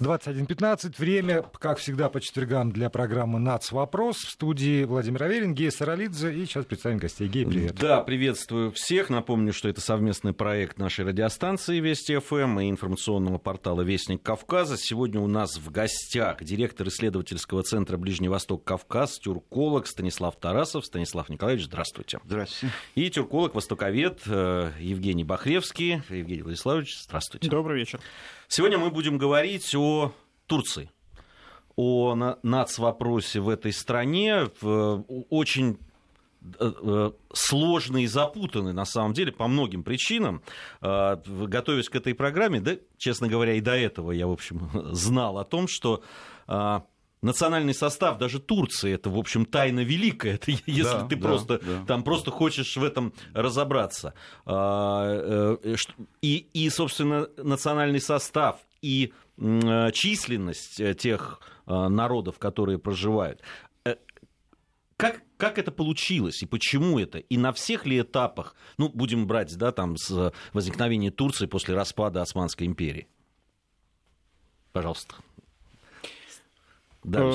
[0.00, 0.94] 21.15.
[0.98, 3.72] Время, как всегда, по четвергам для программы «Нац.
[3.72, 4.18] Вопрос».
[4.18, 6.34] В студии Владимир Аверин, Гея Саралидзе.
[6.34, 7.28] И сейчас представим гостей.
[7.28, 7.76] Гей, привет.
[7.76, 9.08] Да, приветствую всех.
[9.08, 14.76] Напомню, что это совместный проект нашей радиостанции Вести ФМ и информационного портала Вестник Кавказа.
[14.76, 20.84] Сегодня у нас в гостях директор исследовательского центра Ближний Восток Кавказ, тюрколог Станислав Тарасов.
[20.84, 22.20] Станислав Николаевич, здравствуйте.
[22.24, 22.74] Здравствуйте.
[22.94, 26.02] И тюрколог, востоковед э, Евгений Бахревский.
[26.10, 27.48] Евгений Владиславович, здравствуйте.
[27.48, 28.00] Добрый вечер.
[28.48, 30.12] Сегодня мы будем говорить о
[30.46, 30.90] Турции,
[31.74, 34.48] о нацвопросе в этой стране.
[35.30, 35.78] Очень
[36.60, 40.42] э, э, сложный и запутанный, на самом деле, по многим причинам.
[40.80, 45.38] Э, готовясь к этой программе, да, честно говоря, и до этого я, в общем, знал
[45.38, 46.04] о том, что
[47.26, 51.58] национальный состав даже Турции это, в общем, тайна великая, это, если да, ты да, просто
[51.58, 51.84] да.
[51.86, 54.14] там просто хочешь в этом разобраться.
[56.22, 63.42] И, и, собственно, национальный состав и Э, численность э, тех э, народов, которые проживают.
[64.96, 67.18] Как, как это получилось и почему это?
[67.18, 72.22] И на всех ли этапах, ну, будем брать, да, там, с возникновения Турции после распада
[72.22, 73.06] Османской империи?
[74.72, 75.16] Пожалуйста.
[77.06, 77.32] Да,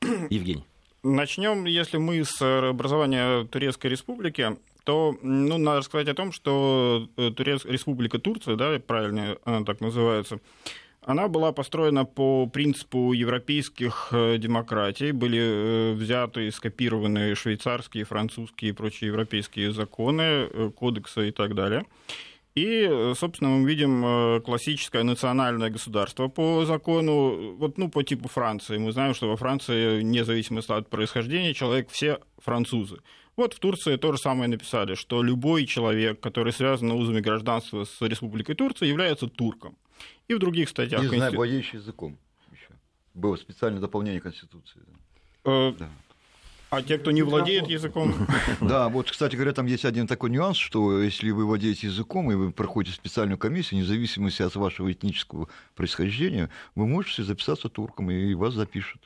[0.30, 0.64] Евгений.
[1.02, 7.64] Начнем, если мы с образования Турецкой Республики, то ну, надо сказать о том, что Турец...
[7.64, 10.40] Республика Турция, да, правильно она так называется,
[11.06, 15.12] она была построена по принципу европейских э, демократий.
[15.12, 21.54] Были э, взяты и скопированы швейцарские, французские и прочие европейские законы, э, кодексы и так
[21.54, 21.84] далее.
[22.54, 28.78] И, собственно, мы видим классическое национальное государство по закону, вот, ну, по типу Франции.
[28.78, 33.00] Мы знаем, что во Франции, независимо от происхождения, человек все французы.
[33.36, 38.00] Вот в Турции то же самое написали, что любой человек, который связан узами гражданства с
[38.00, 39.76] Республикой Турция, является турком.
[40.28, 41.02] И в других статьях...
[41.02, 42.16] Не знаю, владеющий языком
[42.52, 42.68] еще.
[43.14, 44.80] Было специальное дополнение Конституции.
[45.44, 45.90] Э, да.
[46.74, 48.14] А те, кто не владеет языком?
[48.60, 52.34] Да, вот, кстати говоря, там есть один такой нюанс, что если вы владеете языком, и
[52.34, 58.54] вы проходите специальную комиссию, независимо от вашего этнического происхождения, вы можете записаться турком, и вас
[58.54, 59.02] запишут.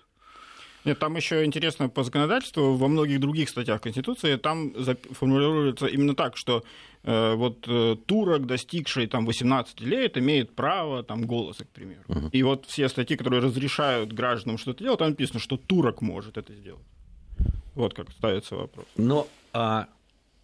[0.85, 4.73] Нет, там еще интересно по законодательству, во многих других статьях Конституции там
[5.11, 6.65] формулируется именно так, что
[7.03, 12.05] э, вот э, турок, достигший там 18 лет, имеет право там голоса, к примеру.
[12.09, 12.31] Uh-huh.
[12.33, 16.55] И вот все статьи, которые разрешают гражданам что-то делать, там написано, что турок может это
[16.55, 16.85] сделать.
[17.79, 18.87] Вот как ставится вопрос.
[18.97, 19.87] Но а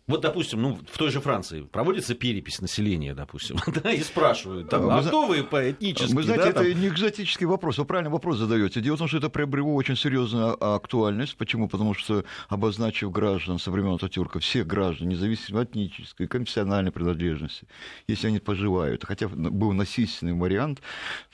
[0.07, 4.91] вот, допустим, ну, в той же Франции проводится перепись населения, допустим, да, и спрашивают, там,
[4.91, 6.13] а, а кто вы по этнически?
[6.13, 6.81] Вы знаете, да, это там...
[6.81, 8.83] не экзотический вопрос, вы правильный вопрос задаете.
[8.83, 11.39] Дело в том, что это приобрело очень серьезную актуальность.
[11.39, 11.71] Почему?
[11.71, 17.67] Потому что, обозначив граждан со времен Ататюрка, всех граждан, независимо от этнической, конфессиональной принадлежности,
[18.07, 20.83] если они поживают, хотя был насильственный вариант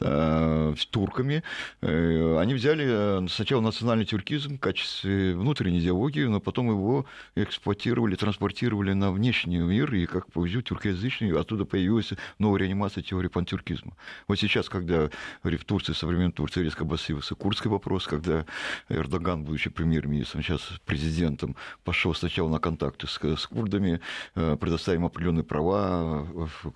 [0.00, 1.42] э, с турками,
[1.80, 7.04] э, они взяли э, сначала национальный тюркизм в качестве внутренней идеологии, но потом его
[7.34, 13.28] эксплуатировали, транспортировали проектировали на внешний мир, и как повезет тюркоязычный, оттуда появилась новая реанимация теории
[13.28, 13.96] пантюркизма.
[14.28, 15.08] Вот сейчас, когда
[15.42, 18.44] в Турции, современной Турции резко обострился курдский вопрос, когда
[18.90, 24.00] Эрдоган, будучи премьер-министром, сейчас президентом, пошел сначала на контакты с, с курдами,
[24.34, 26.28] э, предоставим определенные права,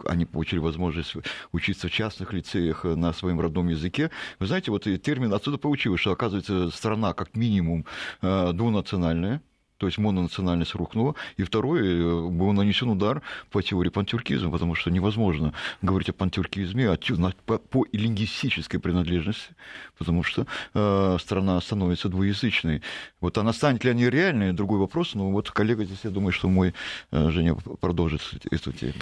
[0.07, 1.15] они получили возможность
[1.53, 4.11] учиться в частных лицеях на своем родном языке.
[4.39, 7.85] Вы знаете, вот и термин отсюда получилось, что, оказывается, страна как минимум
[8.23, 9.43] э, двунациональная,
[9.85, 14.91] то есть мононациональность рухнула, и второе, э, был нанесен удар по теории пантюркизма, потому что
[14.91, 15.53] невозможно
[15.83, 16.97] говорить о пантюркизме а
[17.45, 19.55] по, по лингвистической принадлежности,
[19.99, 22.81] потому что э, страна становится двуязычной.
[23.21, 26.49] Вот она станет ли они реальной, другой вопрос, но вот коллега здесь, я думаю, что
[26.49, 26.73] мой
[27.11, 28.95] э, Женя продолжит эту тему.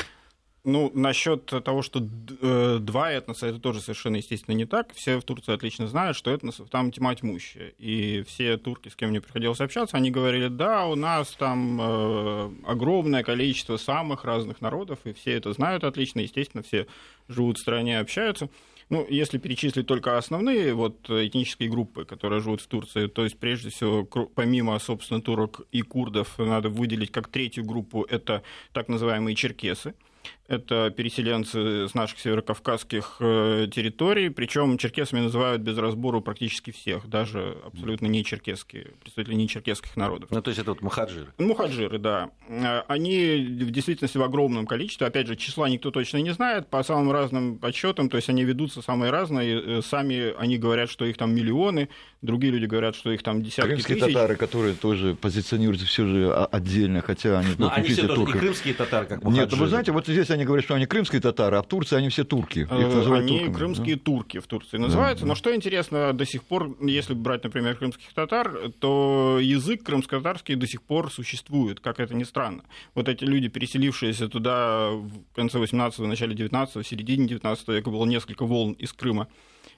[0.65, 1.99] Ну, насчет того, что
[2.41, 4.93] э, два этноса, это тоже совершенно естественно не так.
[4.95, 7.73] Все в Турции отлично знают, что этносов там тьма тьмущая.
[7.79, 12.51] И все турки, с кем мне приходилось общаться, они говорили, да, у нас там э,
[12.65, 16.87] огромное количество самых разных народов, и все это знают отлично, естественно, все
[17.27, 18.49] живут в стране, общаются.
[18.89, 23.71] Ну, если перечислить только основные вот, этнические группы, которые живут в Турции, то есть, прежде
[23.71, 29.95] всего, помимо, собственно, турок и курдов, надо выделить как третью группу, это так называемые черкесы–
[30.49, 37.57] это переселенцы с наших северокавказских э, территорий, причем черкесами называют без разбору практически всех, даже
[37.65, 40.31] абсолютно не черкесские, представители не черкесских народов.
[40.31, 41.29] Ну, то есть это вот мухаджиры?
[41.39, 42.31] Мухаджиры, да.
[42.49, 46.83] Э, они в действительности в огромном количестве, опять же, числа никто точно не знает, по
[46.83, 51.17] самым разным подсчетам, то есть они ведутся самые разные, э, сами они говорят, что их
[51.17, 51.89] там миллионы,
[52.21, 54.15] другие люди говорят, что их там десятки Крымские тысяч.
[54.15, 57.55] татары, которые тоже позиционируются все же отдельно, хотя они...
[57.59, 59.51] Но они все тоже не крымские татары, как Мухаджиры.
[59.51, 61.97] Нет, вы знаете, вот здесь они турчане говорят, что они крымские татары, а в Турции
[61.97, 62.61] они все турки.
[62.61, 64.03] Их называют Они турками, крымские да.
[64.03, 65.27] турки в Турции называются.
[65.27, 70.67] Но что интересно, до сих пор, если брать, например, крымских татар, то язык крымско-татарский до
[70.67, 72.65] сих пор существует, как это ни странно.
[72.95, 78.07] Вот эти люди, переселившиеся туда в конце 18-го, начале 19-го, в середине 19 века, было
[78.07, 79.29] несколько волн из Крыма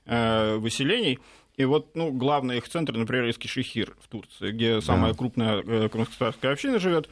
[0.06, 1.18] э, выселений.
[1.56, 6.52] И вот, ну, главный их центр, например, Эскишехир в Турции, где самая крупная э, крымско-татарская
[6.52, 7.08] община живет.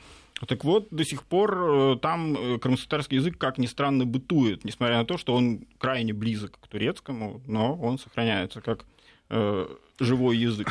[0.46, 4.96] Так вот, до сих пор э, там э, крымско-татарский язык, как ни странно, бытует, несмотря
[4.96, 8.84] на то, что он крайне близок к турецкому, но он сохраняется как
[9.30, 9.66] э,
[10.00, 10.68] живой язык.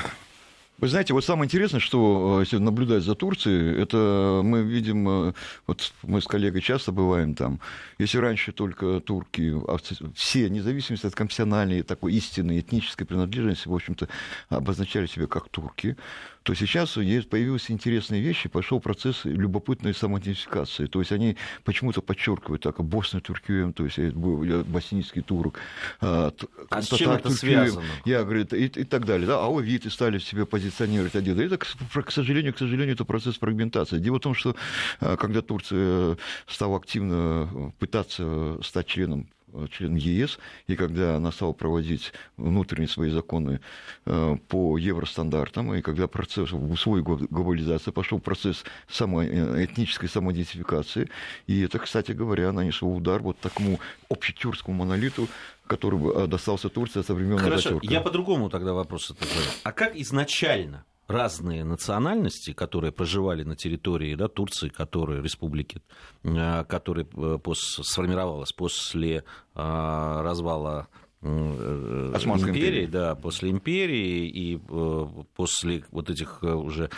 [0.78, 5.34] Вы знаете, вот самое интересное, что э, наблюдать за Турцией, это мы видим,
[5.68, 7.62] вот мы с коллегой часто бываем там,
[7.98, 9.78] если раньше только турки, а
[10.16, 14.10] все, независимо от конфессиональной, такой истинной этнической принадлежности, в общем-то,
[14.50, 15.96] обозначали себя как турки,
[16.44, 20.88] то сейчас появились интересные вещи, пошел процесс любопытной самоидентификации.
[20.88, 25.60] То есть они почему-то подчеркивают так, Босна Тюркием, то есть я был- я боснийский турок,
[26.00, 26.34] а,
[26.70, 27.86] А с чем это связано?
[28.06, 29.28] Я, говорит, и, и так далее.
[29.28, 29.40] Да?
[29.40, 31.40] А овиты стали себе позиционировать один.
[31.40, 34.00] Это, к, сожалению, к сожалению, это процесс фрагментации.
[34.00, 34.56] Дело в том, что
[35.00, 36.18] э, когда Турция
[36.48, 42.88] стала активно э, пытаться стать членом э, членом ЕС, и когда она стала проводить внутренние
[42.88, 43.60] свои законы
[44.06, 51.10] э, по евростандартам, и когда процесс условий гла- глобализации пошел процесс само, э, этнической самоидентификации,
[51.48, 55.28] и это, кстати говоря, нанесло удар вот такому общетюркскому монолиту,
[55.68, 57.94] который достался Турции со времен Хорошо, Ататюрка.
[57.94, 59.30] я по-другому тогда вопрос задаю.
[59.64, 65.82] А как изначально разные национальности, которые проживали на территории да, Турции, которые республики,
[66.24, 69.22] э, которые э, пос- сформировалась после э,
[69.56, 70.88] развала
[71.24, 72.86] Османской империи, империи.
[72.88, 74.58] да, после империи и
[75.36, 76.90] после вот этих уже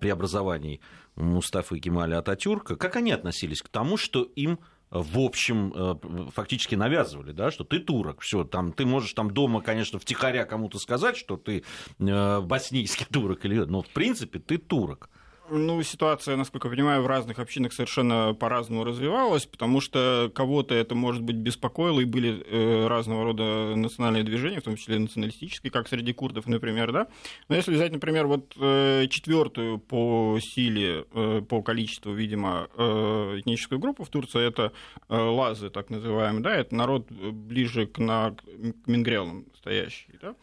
[0.00, 0.80] преобразований
[1.14, 4.58] Мустафы Кемаля Ататюрка, как они относились к тому, что им
[4.90, 9.60] в общем, э, фактически навязывали, да, что ты турок, все, там, ты можешь там дома,
[9.60, 11.64] конечно, втихаря кому-то сказать, что ты
[11.98, 15.10] э, боснийский турок, или, но в принципе ты турок.
[15.50, 20.94] Ну, ситуация, насколько я понимаю, в разных общинах совершенно по-разному развивалась, потому что кого-то это,
[20.94, 25.88] может быть, беспокоило, и были э, разного рода национальные движения, в том числе националистические, как
[25.88, 27.06] среди курдов, например, да.
[27.48, 33.78] Но если взять, например, вот э, четвертую по силе, э, по количеству, видимо, э, этническую
[33.78, 34.72] группу в Турции, это
[35.08, 38.42] э, лазы, так называемые, да, это народ ближе к, на, к
[38.86, 40.34] мингрелам стоящий, да.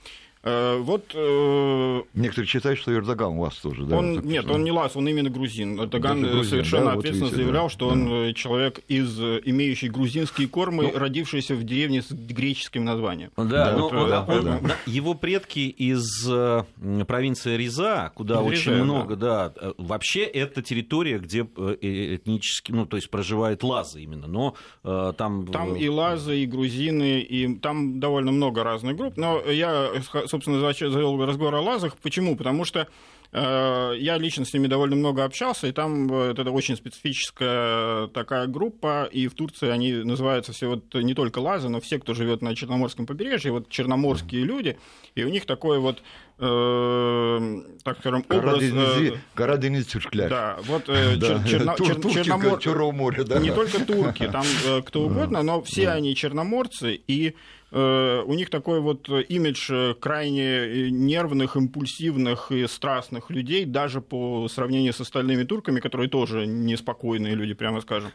[0.45, 3.97] Э, Вот э, Некоторые считают, что Эрдоган у вас тоже, да?
[3.97, 5.79] он, нет, он не лаз, он именно грузин.
[5.81, 7.93] Эрдоган Даже грузин, совершенно да, вот ответственно видите, заявлял, да, что да.
[7.93, 13.31] он э, человек из э, имеющий грузинские кормы, Ну, родившийся в деревне с греческим названием.
[13.37, 14.59] Да, Да, вот, он- да, он- да.
[14.61, 16.63] да, его предки из э,
[17.07, 19.51] провинции Риза, куда Из очень много, да.
[19.59, 24.53] э, вообще это территория, где э, э, этнически, ну, то есть проживают лазы именно, но
[24.83, 25.47] э, там...
[25.47, 29.17] Там э, и лазы, и грузины, и там довольно много разных групп.
[29.17, 29.89] Но я,
[30.35, 31.97] собственно, завел разговор о лазах.
[32.01, 32.35] Почему?
[32.35, 32.87] Потому что
[33.31, 38.47] э, я лично с ними довольно много общался, и там э, это очень специфическая такая
[38.47, 42.41] группа, и в Турции они называются все вот не только лазы, но все, кто живет
[42.41, 44.77] на Черноморском побережье, вот черноморские люди,
[45.15, 46.01] и у них такой вот,
[46.39, 48.59] э, так скажем, образ...
[48.61, 50.29] э, Тюркляр.
[50.29, 51.27] да, вот э, Да.
[51.27, 53.39] чер- черно- Тур- чер- черномор- Черного моря, да.
[53.39, 57.35] не только турки, там э, кто угодно, но все они черноморцы, и
[57.71, 64.47] у них такой вот имидж э, крайне э, нервных, импульсивных и страстных людей, даже по
[64.47, 68.11] сравнению с остальными турками, которые тоже неспокойные люди, прямо скажем.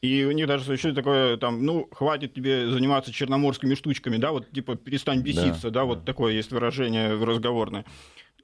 [0.00, 4.50] И у них даже существует такое, там, ну, хватит тебе заниматься черноморскими штучками, да, вот,
[4.50, 7.84] типа, перестань беситься, да, вот такое есть выражение разговорное.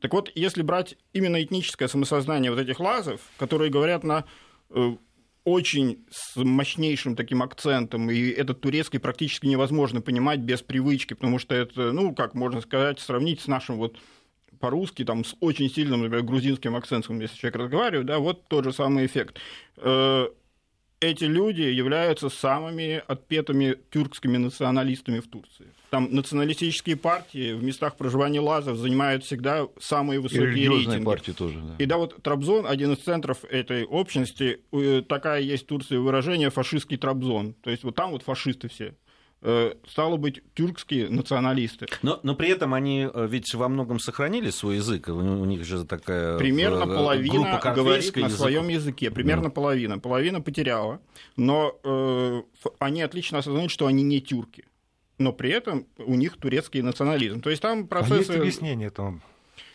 [0.00, 4.24] Так вот, если брать именно этническое самосознание вот этих лазов, которые говорят на
[4.70, 4.96] э,
[5.44, 11.54] очень с мощнейшим таким акцентом, и этот турецкий практически невозможно понимать без привычки, потому что
[11.54, 13.98] это, ну, как можно сказать, сравнить с нашим вот
[14.58, 18.72] по-русски, там, с очень сильным, например, грузинским акцентом, если человек разговаривает, да, вот тот же
[18.72, 19.38] самый эффект.
[21.04, 25.66] Эти люди являются самыми отпетыми тюркскими националистами в Турции.
[25.90, 31.04] Там националистические партии в местах проживания лазов занимают всегда самые И высокие религиозные рейтинги.
[31.04, 31.74] партии тоже, да.
[31.78, 36.48] И да, вот Трабзон, один из центров этой общности, э, такая есть в Турции выражение
[36.48, 37.52] «фашистский Трабзон».
[37.62, 38.94] То есть вот там вот фашисты все.
[39.46, 41.86] Э, Стало быть, тюркские националисты.
[42.00, 45.08] Но, но при этом они э, ведь во многом сохранили свой язык.
[45.08, 48.38] У, них же такая Примерно э, группа половина говорит на языков.
[48.38, 49.10] своем языке.
[49.10, 49.98] Примерно половина.
[49.98, 51.00] Половина потеряла.
[51.36, 52.42] Но э,
[52.78, 54.64] они отлично осознают, что они не тюрки.
[55.18, 57.42] Но при этом у них турецкий национализм.
[57.42, 58.30] То есть там А есть процессы...
[58.30, 59.20] объяснение этому?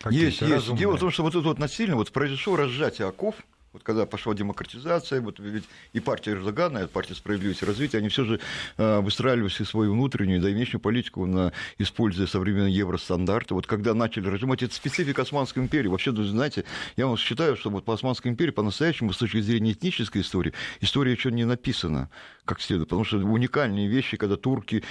[0.10, 0.52] Есть, есть.
[0.52, 0.80] разумные?
[0.80, 3.36] Дело в том, что вот это вот насильно вот произошло разжатие оков
[3.80, 8.10] вот когда пошла демократизация, вот ведь и партия Эрдогана, и партия справедливости и развития, они
[8.10, 8.40] все же
[8.78, 13.54] э, выстраивали свою внутреннюю, да и внешнюю политику, на, используя современные евростандарты.
[13.54, 15.88] Вот когда начали разжимать, это специфика Османской империи.
[15.88, 16.66] Вообще, знаете,
[16.98, 21.14] я вам считаю, что вот по Османской империи по-настоящему, с точки зрения этнической истории, история
[21.14, 22.10] еще не написана
[22.50, 22.90] как следует.
[22.90, 24.84] Потому что уникальные вещи, когда турки,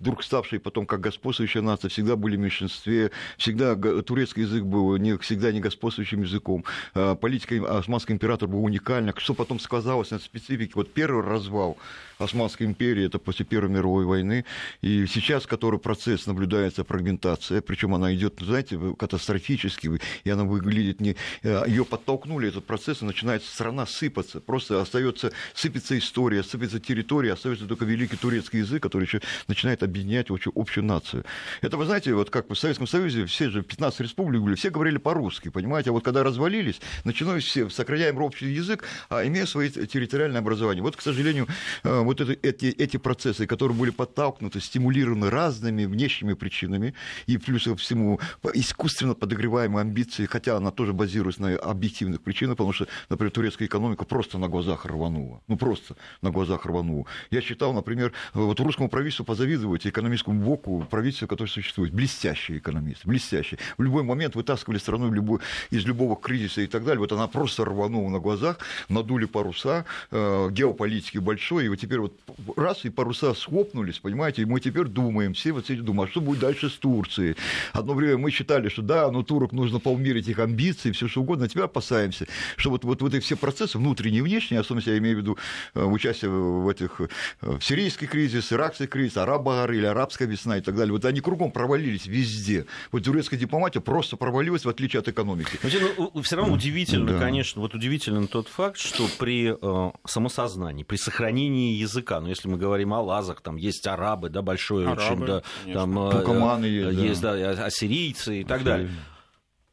[0.00, 5.16] вдруг ставшие потом как господствующая нация, всегда были в меньшинстве, всегда турецкий язык был не,
[5.18, 6.64] всегда не господствующим языком.
[6.94, 9.14] А, политика османского императора была уникальна.
[9.16, 10.72] Что потом сказалось на специфике?
[10.74, 11.76] Вот первый развал
[12.18, 14.44] Османской империи, это после Первой мировой войны.
[14.82, 21.16] И сейчас, который процесс наблюдается фрагментация, причем она идет, знаете, катастрофически, и она выглядит не...
[21.42, 24.40] Э, Ее подтолкнули, этот процесс, и начинает страна сыпаться.
[24.40, 30.30] Просто остается, сыпется история, сыпется территория, остается только великий турецкий язык, который еще начинает объединять
[30.30, 31.24] общую, общую нацию.
[31.62, 34.98] Это, вы знаете, вот как в Советском Союзе все же 15 республик были, все говорили
[34.98, 35.90] по-русски, понимаете?
[35.90, 40.82] А вот когда развалились, начиналось все, сохраняем общий язык, а имея свои территориальное образование.
[40.82, 41.46] Вот, к сожалению,
[41.82, 46.94] э, вот это, эти, эти процессы, которые были подтолкнуты, стимулированы разными внешними причинами,
[47.26, 48.20] и плюс ко всему
[48.54, 54.04] искусственно подогреваемые амбиции, хотя она тоже базируется на объективных причинах, потому что, например, турецкая экономика
[54.04, 55.42] просто на глазах рванула.
[55.48, 57.06] Ну, просто на глазах рванула.
[57.30, 61.92] Я считал, например, вот русскому правительству позавидовать экономическому блоку правительства, которое существует.
[61.92, 63.58] Блестящие экономисты, блестящие.
[63.78, 65.40] В любой момент вытаскивали страну любой,
[65.70, 67.00] из любого кризиса и так далее.
[67.00, 68.58] Вот она просто рванула на глазах,
[68.88, 72.14] надули паруса, э, геополитики большой, и вот теперь вот
[72.56, 76.20] раз и паруса схлопнулись, понимаете, и мы теперь думаем, все вот эти думают, а что
[76.20, 77.36] будет дальше с Турцией?
[77.72, 81.46] Одно время мы считали, что да, ну турок нужно поумерить их амбиции, все что угодно,
[81.46, 84.98] а теперь опасаемся, что вот, вот, вот эти все процессы, внутренние и внешние, особенно я
[84.98, 85.38] имею в виду
[85.74, 87.08] э, участие в этих в
[87.42, 91.50] э, сирийский кризис, иракский кризис, арабагар или арабская весна и так далее, вот они кругом
[91.50, 92.66] провалились везде.
[92.92, 95.58] Вот турецкая дипломатия просто провалилась, в отличие от экономики.
[95.62, 97.18] Но, ну, все равно удивительно, да.
[97.18, 102.56] конечно, вот удивителен тот факт, что при э, самосознании, при сохранении языка, ну, если мы
[102.56, 106.98] говорим о лазах, там есть арабы, да, большой арабы, очень, да, там э, Тукаманы есть,
[106.98, 107.36] есть да.
[107.36, 108.90] да, ассирийцы и так далее.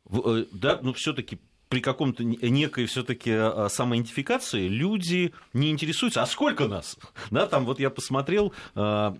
[0.09, 6.67] Э, да, но все-таки при каком-то некой все-таки а, самоидентификации люди не интересуются, а сколько
[6.67, 6.97] нас?
[7.31, 9.15] Да, там вот я посмотрел, а,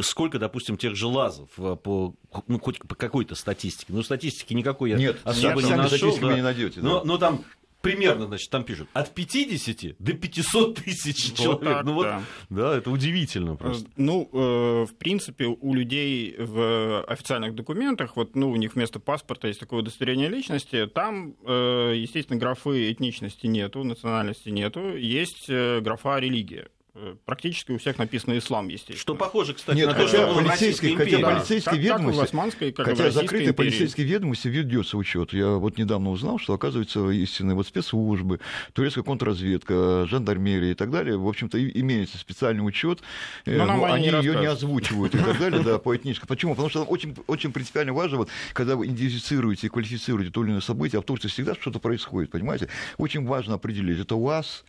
[0.00, 2.16] сколько, допустим, тех же лазов а, по,
[2.48, 3.92] ну, хоть по какой-то статистике.
[3.92, 6.18] Ну, статистики никакой я Нет, особо не нашел.
[6.18, 6.34] Да.
[6.34, 6.80] не найдете.
[6.80, 6.88] Да.
[6.88, 7.44] Но, но там
[7.82, 11.64] примерно, значит, там пишут, от 50 до 500 тысяч вот человек.
[11.64, 12.22] Так, ну вот, да.
[12.48, 13.88] да, это удивительно просто.
[13.96, 19.48] Ну, э, в принципе, у людей в официальных документах, вот, ну, у них вместо паспорта
[19.48, 26.18] есть такое удостоверение личности, там, э, естественно, графы этничности нету, национальности нету, есть э, графа
[26.18, 26.68] религия.
[26.94, 28.98] Э, практически у всех написано ислам, естественно.
[28.98, 31.30] Что похоже, кстати, Нет, на то, что полицейский, хотя да.
[31.30, 33.70] полицейские как, ведомости, как османской, как хотя закрытые империи.
[33.70, 35.32] полицейские ведомости ведется учет.
[35.32, 38.40] Я вот недавно узнал, что оказывается истинные вот спецслужбы,
[38.74, 43.00] турецкая контрразведка, жандармерия и так далее, в общем-то, имеется специальный учет,
[43.46, 46.28] э, но, но они, ее не озвучивают и так далее, да, по этническому.
[46.28, 46.52] Почему?
[46.52, 50.60] Потому что очень, очень принципиально важно, вот, когда вы идентифицируете и квалифицируете то или иное
[50.60, 52.68] событие, а в Турции всегда что-то происходит, понимаете?
[52.98, 54.62] Очень важно определить, это у вас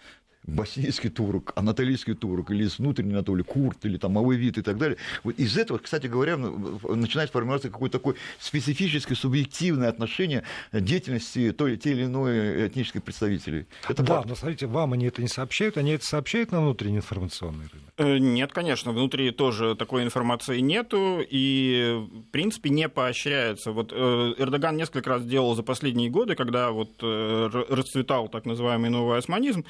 [0.46, 4.98] боснийский турок, анатолийский турок, или из внутренней Анатолии, курт, или там алавит и так далее.
[5.24, 11.78] Вот из этого, кстати говоря, ну, начинает формироваться какое-то такое специфическое, субъективное отношение деятельности той,
[11.78, 13.66] те или иной этнических представителей.
[13.88, 14.30] Это да, факт.
[14.30, 17.94] но смотрите, вам они это не сообщают, они это сообщают на внутренний информационный рынок?
[17.98, 23.72] Э, нет, конечно, внутри тоже такой информации нету, и, в принципе, не поощряется.
[23.72, 28.90] Вот э, Эрдоган несколько раз делал за последние годы, когда вот э, расцветал так называемый
[28.90, 29.66] новый османизм,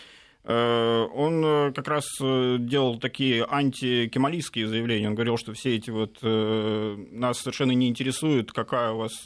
[0.46, 5.08] он э, как раз э, делал такие антикемалистские заявления.
[5.08, 9.22] Он говорил, что все эти вот нас совершенно не интересует, какая у вас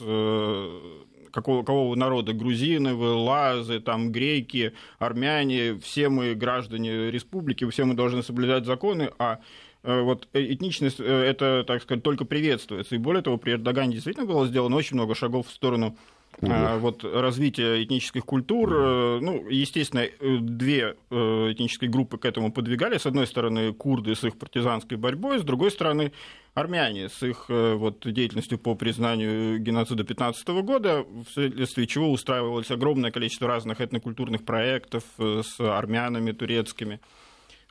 [1.32, 7.94] какого, какого народа, грузины, вы, лазы, там, греки, армяне, все мы граждане республики, все мы
[7.94, 9.40] должны соблюдать законы, а
[9.82, 12.94] вот этничность, это, так сказать, только приветствуется.
[12.94, 15.96] И более того, при Эрдогане действительно было сделано очень много шагов в сторону
[16.42, 22.52] а, вот развитие этнических культур, э, ну, естественно, э, две э, этнические группы к этому
[22.52, 22.98] подвигали.
[22.98, 26.12] С одной стороны, курды с их партизанской борьбой, с другой стороны,
[26.54, 33.46] армяне с их вот, деятельностью по признанию геноцида 15 года, вследствие чего устраивалось огромное количество
[33.46, 37.00] разных этнокультурных проектов с армянами турецкими.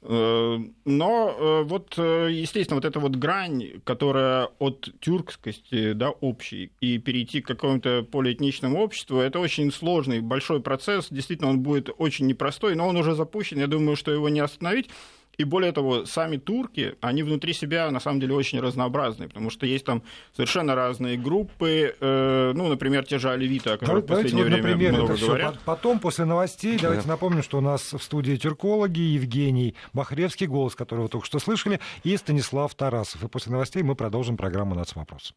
[0.02, 6.72] Э, но э, вот, э, естественно, вот эта вот грань, которая от тюркскости, да, общей,
[6.80, 11.08] и перейти к какому-то полиэтничному обществу, это очень сложный, большой процесс.
[11.10, 13.60] Действительно, он будет очень непростой, но он уже запущен.
[13.60, 14.90] Я думаю, что его не остановить.
[15.38, 19.68] И более того, сами турки, они внутри себя на самом деле очень разнообразные, потому что
[19.68, 20.02] есть там
[20.36, 24.52] совершенно разные группы, э, ну, например, те же алевиты, о которых Давайте, в последнее вот,
[24.52, 25.54] время например, много это говорят.
[25.54, 30.74] Все потом, после новостей, давайте напомним, что у нас в студии тюркологи Евгений Бахревский, голос
[30.74, 33.24] которого только что слышали, и Станислав Тарасов.
[33.24, 35.34] И после новостей мы продолжим программу «Нацвопрос».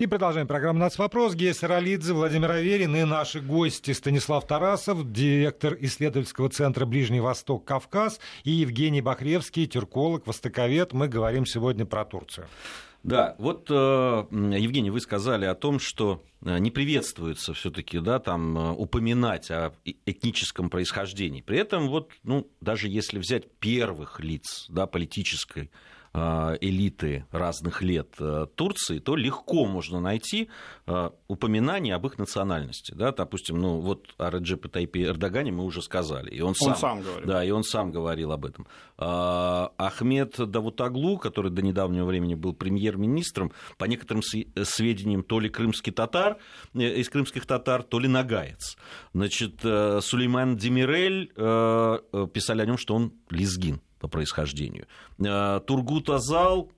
[0.00, 1.34] И продолжаем программу «Нацвопрос».
[1.34, 8.18] Гея Саралидзе, Владимир Аверин и наши гости Станислав Тарасов, директор исследовательского центра «Ближний Восток, Кавказ»
[8.42, 10.94] и Евгений Бахревский, тюрколог, востоковед.
[10.94, 12.46] Мы говорим сегодня про Турцию.
[13.02, 18.56] Да, вот, э, Евгений, вы сказали о том, что э, не приветствуется все-таки, да, там
[18.56, 21.42] э, упоминать о этническом происхождении.
[21.42, 25.70] При этом вот, ну, даже если взять первых лиц, да, политической
[26.12, 28.18] элиты разных лет
[28.56, 30.48] Турции, то легко можно найти
[31.28, 32.92] упоминание об их национальности.
[32.92, 33.12] Да?
[33.12, 36.30] Допустим, ну вот о Реджепе Тайпе Эрдогане мы уже сказали.
[36.30, 37.28] И он, сам, он сам говорил.
[37.28, 38.66] Да, и он сам говорил об этом.
[38.98, 46.38] Ахмед Давутаглу, который до недавнего времени был премьер-министром, по некоторым сведениям, то ли крымский татар,
[46.74, 48.76] из крымских татар, то ли нагаец.
[49.14, 51.28] Значит, Сулейман Демирель
[52.32, 54.86] писали о нем, что он лезгин по происхождению.
[55.18, 56.72] Тургут Азал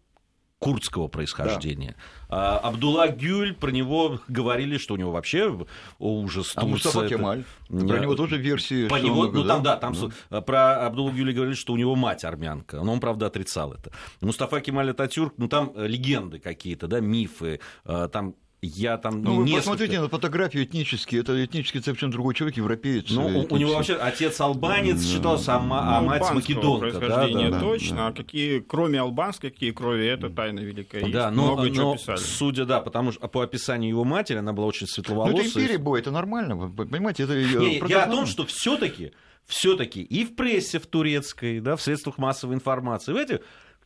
[0.58, 1.96] курдского происхождения.
[2.28, 2.58] Да.
[2.60, 5.66] А Абдулла Гюль, про него говорили, что у него вообще
[5.98, 7.08] ужас А Мустафа это...
[7.08, 8.86] Кемаль, про него тоже версии.
[8.86, 9.48] По него, много, ну да?
[9.48, 9.94] там, да, там
[10.30, 10.40] да.
[10.40, 13.90] про Абдулла Гюля говорили, что у него мать армянка, но он, правда, отрицал это.
[14.20, 19.56] Мустафа Кемаль Ататюрк, ну там легенды какие-то, да, мифы, там я там ну, вы несколько...
[19.58, 21.22] посмотрите на фотографию этнические.
[21.22, 23.10] Это этнически совершенно другой человек, европеец.
[23.10, 26.90] Ну, у него вообще отец албанец считался, а, а ну, мать македонка.
[26.90, 27.96] происхождения да, да, точно.
[27.96, 28.06] да.
[28.06, 31.10] А какие, кроме албанской, какие крови, это тайна великая.
[31.10, 32.16] Да, но, много но писали.
[32.18, 35.34] судя, да, потому что по описанию его матери, она была очень светловолосая.
[35.34, 37.24] Ну, это империя была, это нормально, вы понимаете?
[37.24, 39.12] Это Не, я о том, что все-таки
[39.44, 43.16] все-таки и в прессе в турецкой, да, в средствах массовой информации, в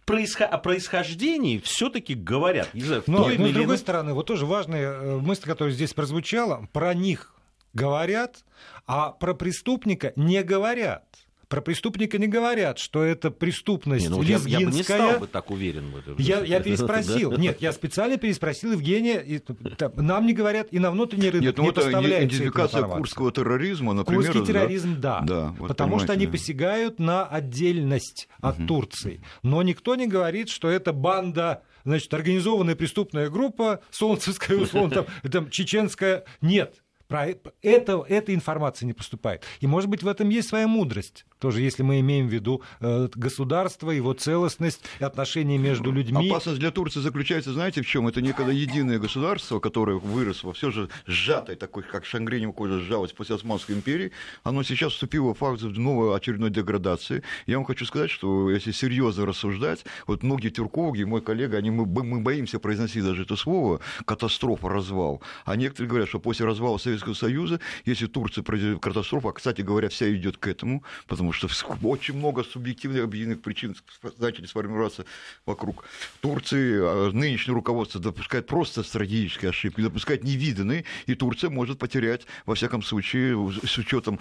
[0.06, 2.72] этих о происхождении все-таки говорят.
[2.72, 6.94] Не знаю, но, но с другой стороны, вот тоже важная мысль, которая здесь прозвучала, про
[6.94, 7.34] них
[7.74, 8.44] говорят,
[8.86, 11.04] а про преступника не говорят.
[11.48, 14.50] Про преступника не говорят, что это преступность не, ну, лезгинская.
[14.50, 16.16] Я, я бы не стал бы так уверен в этом.
[16.18, 17.32] Я, я переспросил.
[17.38, 19.20] Нет, я специально переспросил Евгения.
[19.20, 22.82] И, там, нам не говорят, и на внутренний рынок Нет, ну, не это поставляется идентификация
[22.82, 24.24] курского терроризма, например.
[24.24, 25.20] Курский терроризм, да.
[25.20, 28.66] да вот потому что они посягают на отдельность от угу.
[28.66, 29.22] Турции.
[29.44, 34.90] Но никто не говорит, что это банда значит, организованная преступная группа, солнцевская, условно,
[35.22, 36.24] там, там чеченская.
[36.40, 37.28] Нет, про
[37.62, 39.42] это, эта информация не поступает.
[39.60, 41.24] И, может быть, в этом есть своя мудрость.
[41.38, 46.28] Тоже, если мы имеем в виду э, государство, его целостность, отношения между людьми.
[46.30, 48.08] Опасность для Турции заключается, знаете, в чем?
[48.08, 53.36] Это некогда единое государство, которое выросло, все же сжатое, такое, как Шангренем кожа сжалось после
[53.36, 54.12] Османской империи,
[54.44, 57.22] оно сейчас вступило в фазу новой очередной деградации.
[57.46, 61.84] Я вам хочу сказать, что если серьезно рассуждать, вот многие тюркологи, мой коллега, они, мы,
[61.86, 65.20] мы боимся произносить даже это слово, катастрофа, развал.
[65.44, 69.88] А некоторые говорят, что после развала Советского Союза, если Турция произойдет катастрофа, а, кстати говоря,
[69.88, 71.48] вся идет к этому, потому что
[71.82, 73.76] очень много субъективных объективных причин
[74.18, 75.04] начали сформироваться
[75.44, 75.84] вокруг
[76.20, 76.78] Турции.
[76.80, 82.82] А нынешнее руководство допускает просто стратегические ошибки, допускает невиданные, и Турция может потерять, во всяком
[82.82, 84.18] случае, с учетом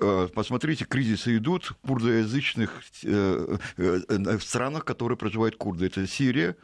[0.00, 5.86] э, Посмотрите, кризисы идут в курдоязычных э, э, странах, которые проживают курды.
[5.86, 6.56] Это Сирия,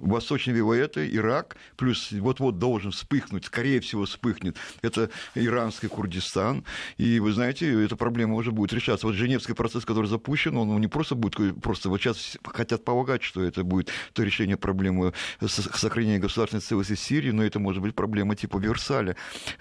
[0.00, 6.64] Восточный Вилуэты, Ирак, плюс вот-вот должен вспыхнуть, скорее всего вспыхнет, это иранский Курдистан.
[6.96, 9.06] И вы знаете, эта проблема уже будет решаться.
[9.06, 13.42] Вот Женевский процесс, который запущен, он не просто будет, просто вот сейчас хотят полагать, что
[13.42, 15.12] это будет то решение проблемы
[15.46, 19.16] сохранения государственной целости Сирии, но это может быть проблема типа Версаля,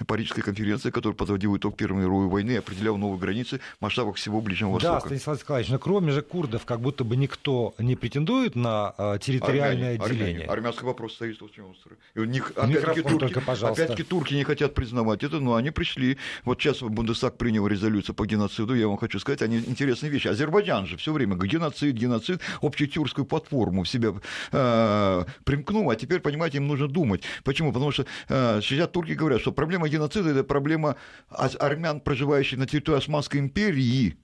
[0.05, 4.41] Парижской конференции, которая подводила итог Первой мировой войны и определяла новые границы в масштабах всего
[4.41, 4.95] Ближнего Востока.
[4.95, 9.17] Да, Станислав Николаевич, но кроме же курдов, как будто бы никто не претендует на а,
[9.17, 10.45] территориальное Армяне, отделение Армения.
[10.45, 11.97] Армянский вопрос стоит очень острый.
[12.13, 13.33] И у них, опять-таки, турки,
[13.65, 16.17] опять-таки, турки не хотят признавать это, но они пришли.
[16.43, 20.27] Вот сейчас Бундестаг принял резолюцию по геноциду, я вам хочу сказать, они интересные вещи.
[20.27, 24.13] Азербайджан же все время геноцид, геноцид, общетюркскую платформу в себя
[24.51, 27.23] э, примкнул, а теперь, понимаете, им нужно думать.
[27.43, 27.71] Почему?
[27.71, 30.95] Потому что э, сейчас турки говорят, что проблема геноцида– это проблема
[31.29, 34.17] армян, проживающих на территории Османской империи,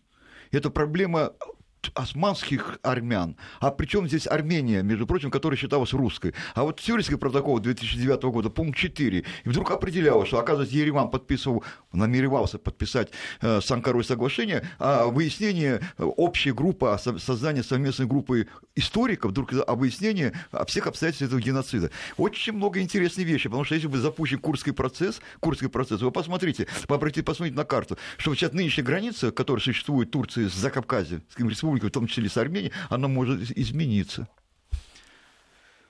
[0.52, 1.34] это проблема
[1.94, 3.36] османских армян.
[3.60, 6.34] А причем здесь Армения, между прочим, которая считалась русской.
[6.54, 11.64] А вот Сюрийский протокол 2009 года, пункт 4, и вдруг определялось, что, оказывается, Ереван подписывал,
[11.92, 13.10] намеревался подписать
[13.42, 19.54] э, с Анкарой соглашение о выяснении э, общей группы, о создании совместной группы историков, вдруг
[19.54, 20.32] о выяснении
[20.68, 21.92] всех обстоятельств этого геноцида.
[22.18, 26.68] Очень много интересных вещей, потому что если бы запущен Курский процесс, Курский процесс, вы посмотрите,
[26.88, 31.71] посмотрите на карту, что сейчас нынешняя граница, которая существует в Турции с Закавказьем, с республикой,
[31.72, 34.28] республики, в том числе с Арменией, она может измениться.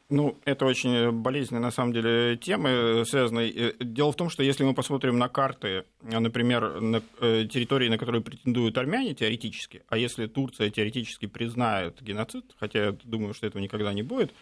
[0.09, 3.49] Ну, это очень болезненная, на самом деле, тема, э, связанная.
[3.49, 6.99] Э, дело в том, что если мы посмотрим на карты, э, например, на
[7.47, 13.33] территории, на которые претендуют армяне теоретически, а если Турция теоретически признает геноцид, хотя я думаю,
[13.33, 14.33] что этого никогда не будет,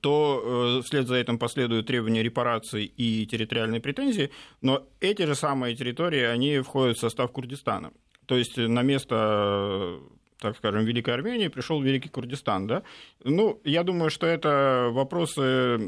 [0.00, 4.30] то вслед за этим последуют требования репараций и территориальные претензии,
[4.62, 7.90] но эти же самые территории, они входят в состав Курдистана.
[8.28, 9.98] То есть на место
[10.40, 12.84] так скажем, Великой Армении пришел Великий Курдистан, да?
[13.24, 15.80] Ну, я думаю, что это вопросы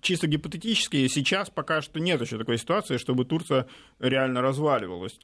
[0.00, 1.08] чисто гипотетические.
[1.08, 3.68] Сейчас пока что нет еще такой ситуации, чтобы Турция
[4.00, 5.16] реально разваливалась.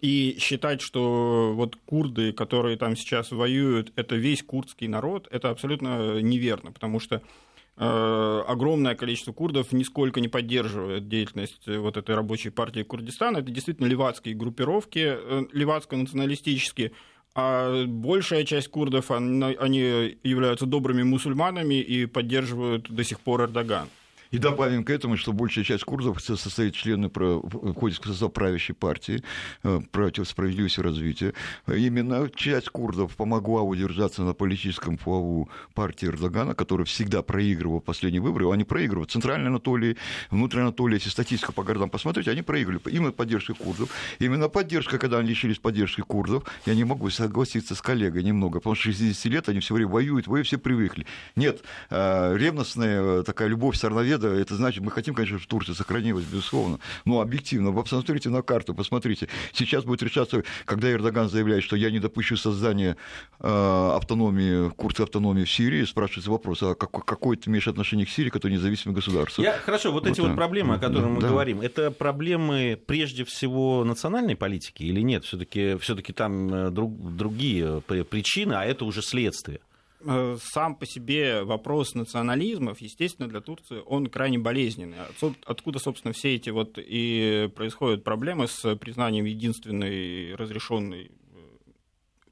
[0.00, 6.20] И считать, что вот курды, которые там сейчас воюют, это весь курдский народ, это абсолютно
[6.20, 12.82] неверно, потому что Э, огромное количество курдов нисколько не поддерживает деятельность вот этой рабочей партии
[12.82, 13.38] Курдистана.
[13.38, 16.92] Это действительно левацкие группировки, э, левацко-националистические,
[17.34, 23.88] а большая часть курдов, они являются добрыми мусульманами и поддерживают до сих пор Эрдоган.
[24.30, 29.24] И добавим к этому, что большая часть курдов состоит члены, входит в состав правящей партии
[29.64, 31.34] э, против справедливости и развития.
[31.66, 38.50] Именно часть курдов помогла удержаться на политическом плаву партии Эрдогана, которая всегда проигрывала последние выборы.
[38.52, 39.10] Они проигрывают.
[39.10, 39.96] В Центральной Анатолии,
[40.30, 42.80] внутренней Анатолии, если статистику по городам посмотрите, они проиграли.
[42.86, 43.90] Именно поддержкой курдов.
[44.20, 48.76] Именно поддержка, когда они лишились поддержки курдов, я не могу согласиться с коллегой немного, потому
[48.76, 51.04] что 60 лет они все время воюют, вы все привыкли.
[51.34, 56.24] Нет, э, ревностная такая любовь сорновед победа, это значит, мы хотим, конечно, чтобы Турция сохранилась,
[56.24, 61.76] безусловно, но объективно, вы посмотрите на карту, посмотрите, сейчас будет решаться, когда Эрдоган заявляет, что
[61.76, 62.96] я не допущу создания
[63.40, 68.10] э, автономии, курса автономии в Сирии, спрашивается вопрос, а как, какое ты имеешь отношение к
[68.10, 69.42] Сирии, которое независимое государство?
[69.42, 71.28] Я, хорошо, вот, вот эти вот проблемы, о которых мы да.
[71.28, 75.24] говорим, это проблемы прежде всего национальной политики или нет?
[75.24, 79.60] Все-таки все там э, друг, другие причины, а это уже следствие.
[80.02, 84.96] Э, сам по себе вопрос национализмов, естественно, для Турции он крайне болезненный.
[85.44, 91.10] Откуда, собственно, все эти вот и происходят проблемы с признанием единственной разрешенной э,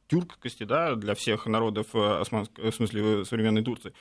[0.07, 2.23] тюркскости да, для всех народов э,
[2.57, 3.93] в смысле современной Турции.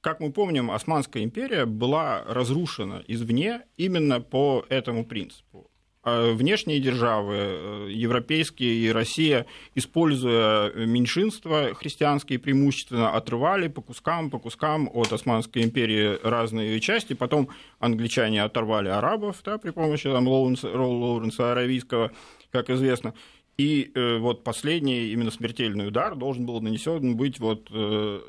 [0.00, 5.68] Как мы помним, Османская империя была разрушена извне именно по этому принципу.
[6.08, 14.38] А внешние державы, э, европейские и Россия, используя меньшинства христианские преимущественно, отрывали по кускам, по
[14.38, 17.14] кускам от Османской империи разные части.
[17.14, 17.48] Потом
[17.80, 22.12] англичане оторвали арабов да, при помощи там, Лоуренса, Лоуренса Аравийского,
[22.52, 23.12] как известно.
[23.58, 28.20] И э, вот последний именно смертельный удар должен был нанесен быть вот э,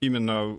[0.00, 0.56] именно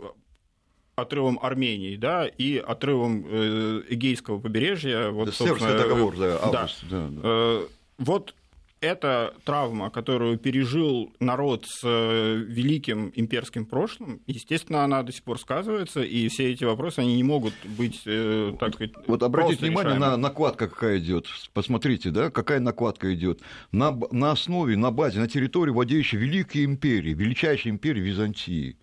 [0.95, 5.10] отрывом Армении, да, и отрывом э, Эгейского побережья.
[5.10, 6.84] Вот, да, собственно, договор, да, август.
[6.89, 7.08] Да.
[7.08, 7.21] Да, да.
[7.23, 7.65] Э,
[7.97, 8.36] вот
[8.79, 15.39] эта травма, которую пережил народ с э, великим имперским прошлым, естественно, она до сих пор
[15.39, 20.12] сказывается, и все эти вопросы, они не могут быть, так сказать, Вот обратите внимание решаемы.
[20.12, 21.27] на накладка какая идет.
[21.53, 23.39] Посмотрите, да, какая накладка идет.
[23.71, 28.77] На, на основе, на базе, на территории владеющей великой империи, величайшей империи Византии,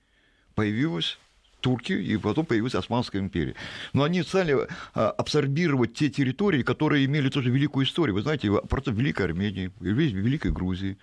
[0.55, 1.19] появилась
[1.61, 3.55] турки, и потом появилась Османская империя.
[3.93, 4.57] Но они стали
[4.95, 8.15] а, абсорбировать те территории, которые имели тоже великую историю.
[8.15, 10.99] Вы знаете, просто Великой Армении, Великой Грузии,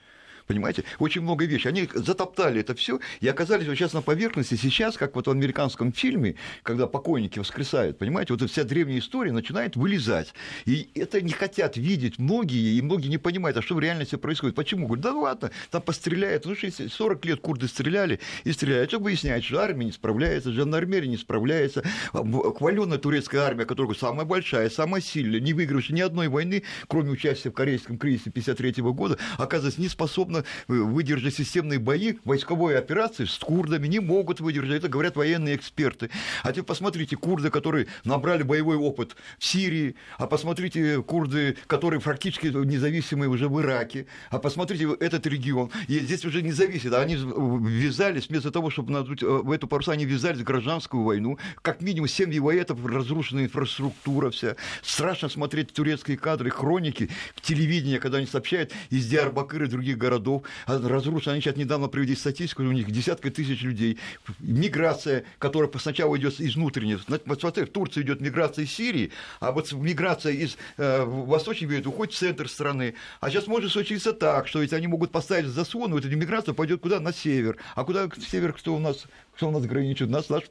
[0.47, 0.85] Понимаете?
[0.99, 1.69] Очень много вещей.
[1.69, 4.55] Они затоптали это все и оказались вот сейчас на поверхности.
[4.55, 9.33] Сейчас, как вот в американском фильме, когда покойники воскресают, понимаете, вот эта вся древняя история
[9.33, 10.33] начинает вылезать.
[10.65, 14.55] И это не хотят видеть многие, и многие не понимают, а что в реальности происходит.
[14.55, 14.87] Почему?
[14.87, 16.45] Говорят, да ладно, там постреляют.
[16.45, 18.85] Ну, 40 лет курды стреляли и стреляли.
[18.85, 21.83] А что выясняет, что армия не справляется, жандармерия не справляется.
[22.13, 27.49] Хваленная турецкая армия, которая самая большая, самая сильная, не выигравшая ни одной войны, кроме участия
[27.49, 33.37] в корейском кризисе 1953 года, оказывается, не способна способна выдержать системные бои, войсковые операции с
[33.37, 34.79] курдами, не могут выдержать.
[34.79, 36.09] Это говорят военные эксперты.
[36.43, 42.47] А теперь посмотрите, курды, которые набрали боевой опыт в Сирии, а посмотрите курды, которые практически
[42.47, 45.71] независимые уже в Ираке, а посмотрите этот регион.
[45.87, 46.93] И здесь уже не зависит.
[46.93, 51.37] Они ввязались, вместо того, чтобы надуть э, в эту парусу, они ввязались в гражданскую войну.
[51.61, 54.55] Как минимум семь воетов, разрушена инфраструктура вся.
[54.81, 57.09] Страшно смотреть турецкие кадры, хроники,
[57.41, 61.33] телевидение, когда они сообщают из Диарбакыра и других городов городов а разрушены.
[61.33, 63.97] Они сейчас недавно провели статистику, у них десятка тысяч людей.
[64.39, 66.97] Миграция, которая сначала идет из внутренней.
[67.39, 72.13] Смотри, в Турции идет миграция из Сирии, а вот миграция из э, Восточной Берега уходит
[72.13, 72.95] в центр страны.
[73.19, 76.81] А сейчас может случиться так, что ведь они могут поставить заслон, вот эта миграция пойдет
[76.81, 76.99] куда?
[76.99, 77.57] На север.
[77.75, 80.07] А куда север, кто у нас, кто у нас граничит?
[80.07, 80.43] У нас наш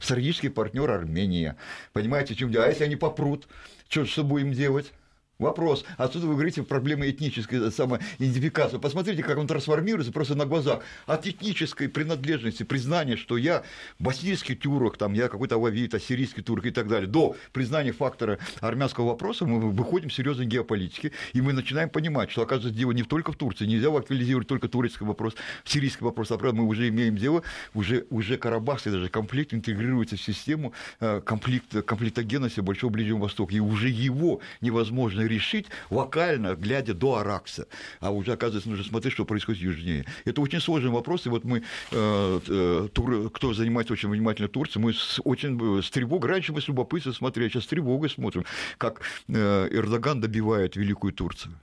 [0.00, 1.56] стратегический партнер Армения.
[1.92, 2.64] Понимаете, чем дело?
[2.64, 3.46] А если они попрут,
[3.88, 4.92] что, что будем делать?
[5.40, 5.84] Вопрос.
[5.96, 8.78] Отсюда вы говорите проблемы этнической самоидентификации.
[8.78, 10.84] Посмотрите, как он трансформируется просто на глазах.
[11.06, 13.64] От этнической принадлежности, признания, что я
[13.98, 19.08] боснийский тюрок, там, я какой-то ававит, ассирийский турк и так далее, до признания фактора армянского
[19.08, 23.32] вопроса мы выходим в серьезной геополитике, и мы начинаем понимать, что, оказывается, дело не только
[23.32, 23.66] в Турции.
[23.66, 27.42] Нельзя актуализировать только турецкий вопрос, сирийский вопрос, а правда мы уже имеем дело,
[27.74, 33.58] уже, уже Карабахский даже конфликт интегрируется в систему э, конфликта, конфликтогенности Большого Ближнего Востока, и
[33.58, 37.66] уже его невозможно решить локально, глядя до Аракса.
[38.00, 40.06] А уже, оказывается, нужно смотреть, что происходит южнее.
[40.24, 44.82] Это очень сложный вопрос, и вот мы, э, э, тур, кто занимается очень внимательно Турцией,
[44.82, 48.44] мы с, очень с тревогой, раньше мы с любопытством смотрели, а сейчас с тревогой смотрим,
[48.78, 51.54] как э, Эрдоган добивает Великую Турцию.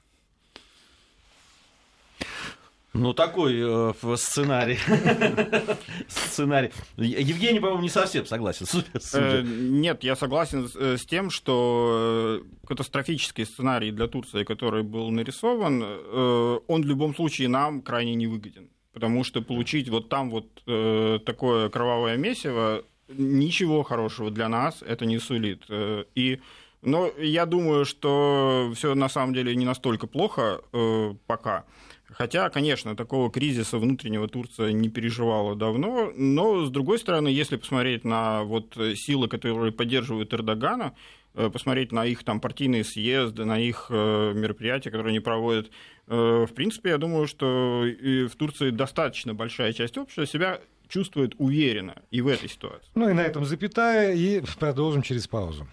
[2.94, 4.78] Ну, такой э, сценарий.
[6.08, 6.72] сценарий.
[6.98, 8.66] Евгений, по-моему, не совсем согласен.
[9.14, 15.10] Э, нет, я согласен с, э, тем, что э, катастрофический сценарий для Турции, который был
[15.10, 18.70] нарисован, э, он в любом случае нам крайне невыгоден.
[18.92, 25.06] Потому что получить вот там вот э, такое кровавое месиво, ничего хорошего для нас это
[25.06, 25.64] не сулит.
[25.70, 26.42] И
[26.82, 31.66] но я думаю, что все на самом деле не настолько плохо э, пока.
[32.12, 38.04] Хотя, конечно, такого кризиса внутреннего Турция не переживала давно, но, с другой стороны, если посмотреть
[38.04, 40.94] на вот силы, которые поддерживают Эрдогана,
[41.34, 45.72] э, посмотреть на их там партийные съезды, на их э, мероприятия, которые они проводят,
[46.08, 51.96] э, в принципе, я думаю, что в Турции достаточно большая часть общества себя чувствует уверенно
[52.12, 52.90] и в этой ситуации.
[52.96, 55.68] Ну и на этом запятая, и продолжим через паузу.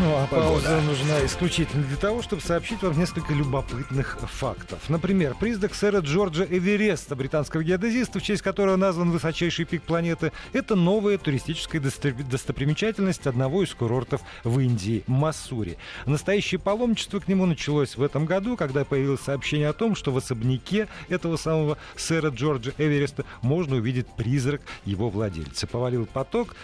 [0.00, 4.78] Ну, а пауза нужна исключительно для того, чтобы сообщить вам несколько любопытных фактов.
[4.88, 10.74] Например, признак сэра Джорджа Эвереста, британского геодезиста, в честь которого назван высочайший пик планеты, это
[10.74, 15.76] новая туристическая достопримечательность одного из курортов в Индии– Массури.
[16.06, 20.16] Настоящее паломничество к нему началось в этом году, когда появилось сообщение о том, что в
[20.16, 25.66] особняке этого самого сэра Джорджа Эвереста можно увидеть призрак его владельца.
[25.66, 26.56] Повалил поток,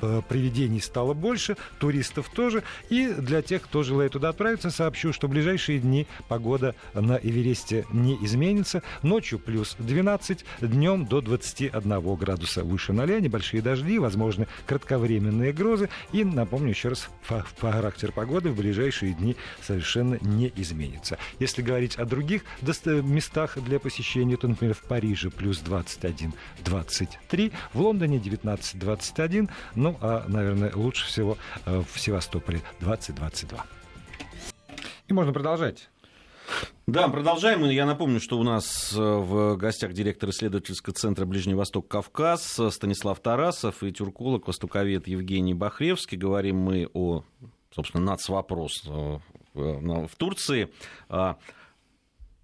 [0.00, 5.26] э, привидений стало больше, туристов тоже– и для тех, кто желает туда отправиться, сообщу, что
[5.26, 8.82] в ближайшие дни погода на Эвересте не изменится.
[9.02, 15.88] Ночью плюс 12, днем до 21 градуса выше ноля, небольшие дожди, возможны кратковременные грозы.
[16.12, 17.08] И, напомню еще раз,
[17.60, 21.18] характер погоды в ближайшие дни совершенно не изменится.
[21.38, 28.18] Если говорить о других местах для посещения, то, например, в Париже плюс 21-23, в Лондоне
[28.18, 33.66] 19-21, ну, а, наверное, лучше всего э, в Севастополе 2022.
[35.08, 35.88] И можно продолжать.
[36.86, 37.64] Да, продолжаем.
[37.64, 43.20] Я напомню, что у нас э, в гостях директор исследовательского центра Ближний Восток Кавказ Станислав
[43.20, 46.16] Тарасов и тюрколог, востоковед Евгений Бахревский.
[46.16, 47.24] Говорим мы о,
[47.74, 49.18] собственно, нацвопрос э,
[49.54, 50.70] в Турции.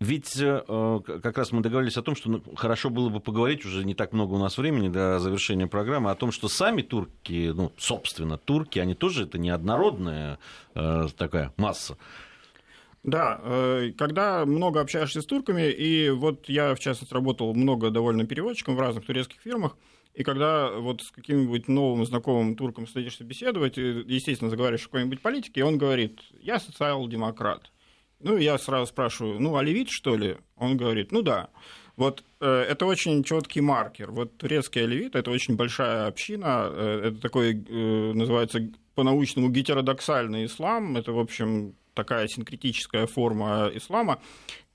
[0.05, 3.85] Ведь э, как раз мы договорились о том, что ну, хорошо было бы поговорить, уже
[3.85, 7.73] не так много у нас времени до завершения программы, о том, что сами турки, ну,
[7.79, 10.39] собственно, турки, они тоже это неоднородная
[10.75, 11.97] э, такая масса.
[13.03, 18.27] Да, э, когда много общаешься с турками, и вот я, в частности, работал много довольно
[18.27, 19.75] переводчиком в разных турецких фирмах,
[20.13, 25.61] и когда вот с каким-нибудь новым знакомым турком садишься беседовать, естественно, заговариваешь о какой-нибудь политике,
[25.61, 27.71] и он говорит, я социал-демократ.
[28.25, 30.39] Ну, я сразу спрашиваю, ну, оливит, что ли?
[30.57, 31.51] Он говорит, ну да.
[31.97, 34.11] Вот э, это очень четкий маркер.
[34.11, 38.61] Вот турецкий оливит– это очень большая община, э, это такой, э, называется
[38.95, 44.19] по-научному гетеродоксальный ислам, это, в общем, такая синкретическая форма ислама.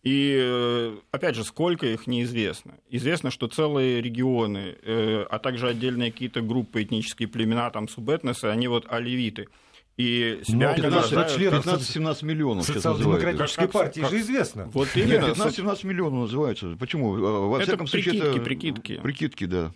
[0.04, 2.76] И, э, опять же, сколько их неизвестно.
[2.92, 8.68] Известно, что целые регионы, э, а также отдельные какие-то группы, этнические племена, там, субэтносы, они
[8.68, 9.48] вот оливиты–
[10.00, 14.70] и себя 15-17 миллионов Социал-демократической партии же известно.
[14.74, 15.26] Вот именно.
[15.26, 16.78] 15-17 миллионов называется.
[16.80, 17.12] Почему?
[17.50, 19.00] Во это всяком случае, прикидки, это прикидки.
[19.02, 19.72] Прикидки, да.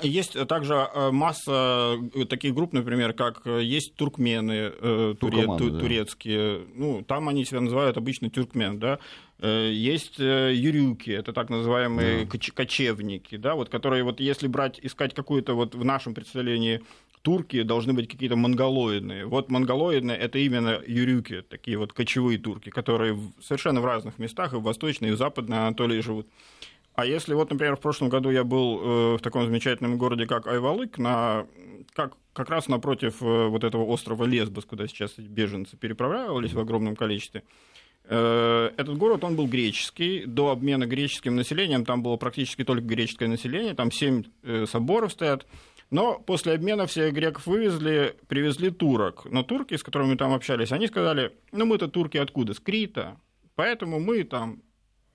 [0.00, 4.70] Есть также э, масса э, таких групп, например, как э, есть туркмены
[5.16, 5.78] туре, ту, да.
[5.78, 6.62] турецкие.
[6.74, 8.98] Ну, там они себя называют обычно тюркмен, да.
[9.40, 12.38] Есть юрюки, это так называемые да.
[12.54, 16.80] кочевники, да, вот, которые вот если брать, искать какую-то вот в нашем представлении
[17.22, 19.26] турки должны быть какие-то монголоидные.
[19.26, 24.56] Вот монголоидные это именно юрюки, такие вот кочевые турки, которые совершенно в разных местах, и
[24.56, 26.26] в Восточной, и в Западной Анатолии живут.
[26.94, 30.46] А если вот, например, в прошлом году я был э, в таком замечательном городе, как
[30.46, 31.46] Айвалык, на,
[31.94, 36.94] как, как раз напротив э, вот этого острова Лесбос, куда сейчас беженцы переправлялись в огромном
[36.94, 37.44] количестве,
[38.04, 40.26] э, этот город, он был греческий.
[40.26, 43.72] До обмена греческим населением там было практически только греческое население.
[43.72, 44.24] Там семь
[44.66, 45.46] соборов стоят.
[45.92, 49.26] Но после обмена всех греков вывезли, привезли турок.
[49.26, 52.54] Но турки, с которыми мы там общались, они сказали, ну мы-то турки откуда?
[52.54, 53.18] С Крита.
[53.56, 54.62] Поэтому мы там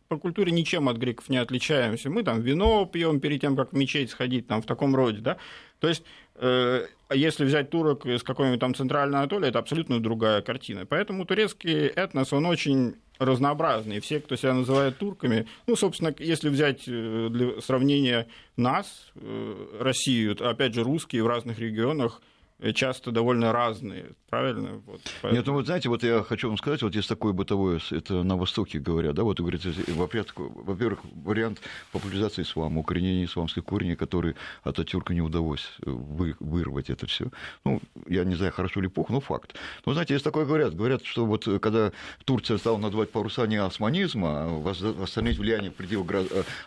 [0.07, 2.11] по культуре ничем от греков не отличаемся.
[2.11, 5.37] Мы там вино пьем перед тем, как в мечеть сходить, там в таком роде, да.
[5.79, 6.03] То есть,
[6.35, 10.85] э, если взять турок из какой-нибудь там центральной Анатолии, это абсолютно другая картина.
[10.85, 13.99] Поэтому турецкий этнос, он очень разнообразный.
[13.99, 20.37] Все, кто себя называет турками, ну, собственно, если взять э, для сравнения нас, э, Россию,
[20.39, 22.21] опять же, русские в разных регионах–
[22.73, 24.81] часто довольно разные, правильно?
[24.85, 25.33] Вот, поэтому...
[25.33, 28.35] Нет, ну вот знаете, вот я хочу вам сказать, вот есть такое бытовое, это на
[28.35, 35.13] Востоке говорят, да, вот говорится, во-первых, вариант популяризации ислама, укоренения исламских корней, который от Ататюрка
[35.13, 37.29] не удалось э, вы, вырвать это все.
[37.63, 39.55] Ну, я не знаю, хорошо или плохо, но факт.
[39.85, 41.91] Но знаете, есть такое говорят, говорят, что вот э, когда
[42.25, 46.07] Турция стала надувать паруса не османизма, а восстановить влияние в пределах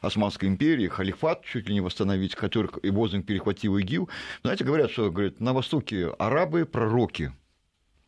[0.00, 4.08] Османской империи, халифат чуть ли не восстановить, который и Бозинг перехватил ИГИЛ,
[4.42, 7.32] знаете, говорят, что говорят, на Востоке Востоке арабы пророки,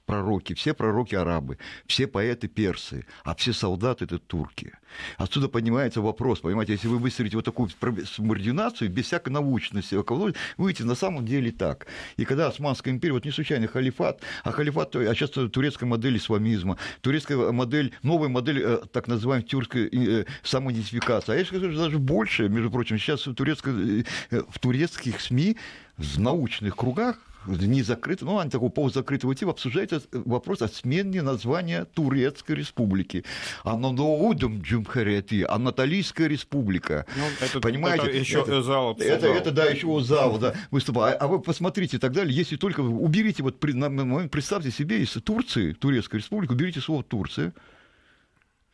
[0.05, 1.57] пророки, все пророки арабы,
[1.87, 4.73] все поэты персы, а все солдаты это турки.
[5.17, 7.71] Отсюда поднимается вопрос, понимаете, если вы выстроите вот такую
[8.05, 11.87] субординацию без всякой научности, вы видите, на самом деле так.
[12.19, 16.77] И когда Османская империя, вот не случайно халифат, а халифат, а сейчас турецкая модель исламизма,
[17.01, 21.33] турецкая модель, новая модель э, так называемой тюркской э, самоидентификации.
[21.33, 25.57] А я скажу, даже больше, между прочим, сейчас в, э, в турецких СМИ
[25.97, 31.85] в научных кругах не закрыто, ну, они такого полузакрытого типа обсуждается вопрос о смене названия
[31.85, 33.25] Турецкой республики.
[33.65, 37.07] Ананоудум Джумхарети, Анатолийская республика.
[37.17, 38.07] Ну, это, Понимаете?
[38.07, 41.05] Это еще это, зал это, это, да, еще зал, да, выступал.
[41.05, 45.73] А, а вы посмотрите и так далее, если только уберите, вот представьте себе из Турции,
[45.73, 47.53] Турецкой республики, уберите слово Турция,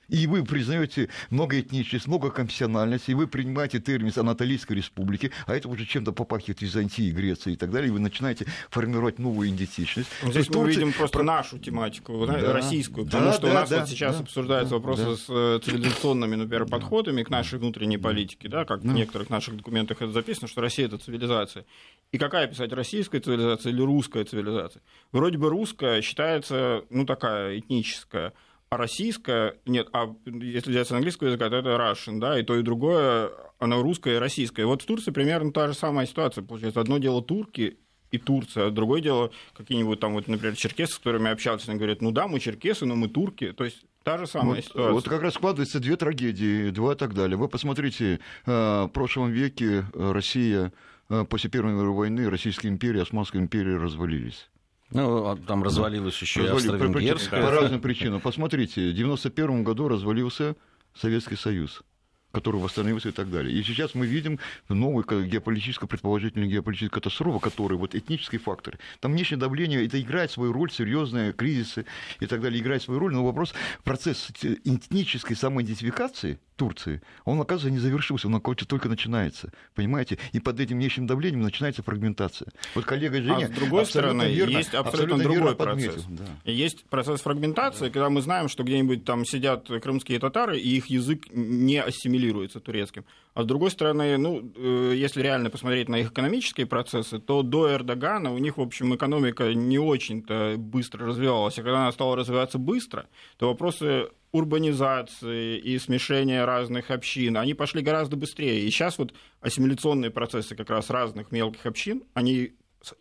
[0.09, 6.13] и вы признаете многоэтничность, многоконфессиональность, и вы принимаете термин Анатолийской республики, а это уже чем-то
[6.13, 10.09] попахивает Византией, Грецией и так далее, и вы начинаете формировать новую идентичность.
[10.23, 10.81] Ну, здесь мы Турция...
[10.81, 14.17] видим просто нашу тематику, да, российскую, потому да, что да, у нас да, вот сейчас
[14.17, 15.17] да, обсуждаются да, вопросы да.
[15.17, 18.91] с э, цивилизационными, например, подходами к нашей внутренней политике, да, как да.
[18.91, 21.65] в некоторых наших документах это записано, что Россия– это цивилизация.
[22.13, 24.83] И какая писать, российская цивилизация или русская цивилизация?
[25.13, 28.33] Вроде бы русская считается, ну, такая этническая,
[28.71, 32.57] а российская, нет, а если взять с английского языка, то это Russian, да, и то,
[32.57, 34.67] и другое, оно русское и российское.
[34.67, 36.81] Вот в Турции примерно та же самая ситуация, получается.
[36.81, 37.79] Одно дело турки
[38.11, 42.03] и Турция, а другое дело какие-нибудь там, вот, например, черкесы, с которыми общался, они говорят,
[42.03, 44.93] ну да, мы черкесы, но мы турки, то есть та же самая вот, ситуация.
[44.93, 47.37] Вот как раз складываются две трагедии, два и так далее.
[47.37, 50.73] Вы посмотрите, э, в прошлом веке Россия
[51.09, 54.49] э, после Первой мировой войны, Российская империя, Османская империя развалились.
[54.91, 57.43] Ну, а там развалилось еще и Австро-Венгерская.
[57.43, 58.21] По разным причинам.
[58.21, 60.57] Посмотрите, в 1991 году развалился
[60.95, 61.83] Советский Союз
[62.33, 63.57] который восстановился и так далее.
[63.57, 64.39] И сейчас мы видим
[64.69, 68.79] новую геополитическую, предположительную геополитическую катастрофу, которая вот этнический фактор.
[69.01, 71.87] Там внешнее давление, это играет свою роль, серьезные кризисы
[72.21, 74.31] и так далее, играет свою роль, но вопрос, процесс
[74.65, 80.19] этнической самоидентификации Турции, он, оказывается, не завершился, он только начинается, понимаете?
[80.33, 82.49] И под этим внешним давлением начинается фрагментация.
[82.75, 83.47] Вот коллега Женя...
[83.47, 86.05] А с другой стороны, верно, есть абсолютно, абсолютно другой процесс.
[86.09, 86.25] Да.
[86.51, 87.91] Есть процесс фрагментации, да.
[87.91, 92.19] когда мы знаем, что где-нибудь там сидят крымские татары, и их язык не ассимилируется
[92.61, 93.05] турецким.
[93.35, 97.73] А с другой стороны, ну, э, если реально посмотреть на их экономические процессы, то до
[97.73, 101.59] Эрдогана у них, в общем, экономика не очень-то быстро развивалась.
[101.59, 107.83] А когда она стала развиваться быстро, то вопросы урбанизации и смешения разных общин, они пошли
[107.83, 108.61] гораздо быстрее.
[108.61, 112.53] И сейчас вот ассимиляционные процессы как раз разных мелких общин, они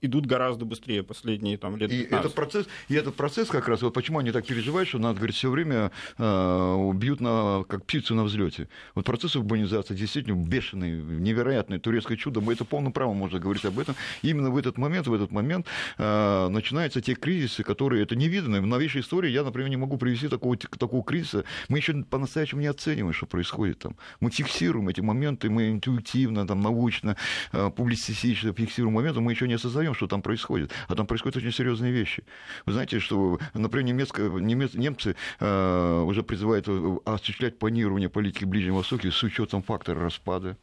[0.01, 2.11] идут гораздо быстрее последние там, лет 15.
[2.11, 5.17] И этот, процесс, и этот процесс как раз, вот почему они так переживают, что надо,
[5.17, 8.69] говорит, все время э, бьют на, как птицу на взлете.
[8.95, 13.79] Вот процесс урбанизации действительно бешеный, невероятный, турецкое чудо, мы это полным правом можно говорить об
[13.79, 13.95] этом.
[14.21, 18.61] И именно в этот момент, в этот момент э, начинаются те кризисы, которые, это невиданно.
[18.61, 21.43] В новейшей истории я, например, не могу привести такого, такого кризиса.
[21.69, 23.95] Мы еще по-настоящему не оцениваем, что происходит там.
[24.19, 27.15] Мы фиксируем эти моменты, мы интуитивно, там, научно,
[27.51, 30.71] э, публицистично фиксируем моменты, мы еще не осознаем, что там происходит.
[30.87, 32.23] А там происходят очень серьезные вещи.
[32.65, 38.77] Вы знаете, что, например, немецкая, немец, немцы э, уже призывают э, осуществлять планирование политики Ближнего
[38.77, 40.57] Востока с учетом фактора распада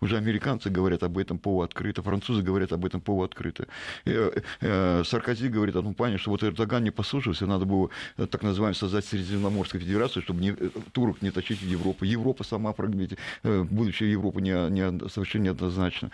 [0.00, 3.66] уже американцы говорят об этом полуоткрыто, французы говорят об этом полуоткрыто.
[4.04, 8.26] Э, э, Саркози говорит о том плане, что вот Эрдоган не послушался, надо было э,
[8.26, 10.52] так называемую создать Средиземноморскую федерацию, чтобы не,
[10.92, 12.04] турок не тащить в Европу.
[12.04, 12.74] Европа сама,
[13.42, 16.10] будущее Европы не, не, совершенно неоднозначно.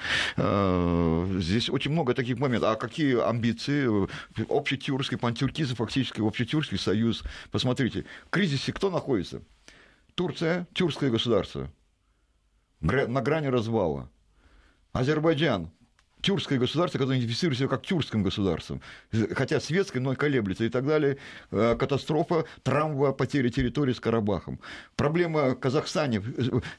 [1.41, 2.71] Здесь очень много таких моментов.
[2.71, 4.09] А какие амбиции?
[4.49, 7.23] Общетюркский, пантюркизм, фактически общетюркский союз.
[7.51, 9.43] Посмотрите, в кризисе кто находится?
[10.15, 11.71] Турция, тюркское государство
[12.81, 14.11] на грани развала.
[14.93, 15.71] Азербайджан
[16.21, 18.83] тюркское государство, которое идентифицирует себя как тюркским государством,
[19.33, 21.17] хотя светское, но колеблется и так далее.
[21.51, 24.61] Э, катастрофа, травма, потеря территории с Карабахом.
[24.97, 26.23] Проблема в Казахстане,